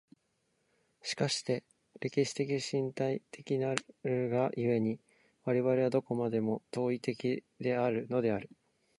[1.03, 1.63] しかして
[1.99, 4.99] 歴史的身体的なるが故に、
[5.43, 8.49] 我々はどこまでも当為的であるのである。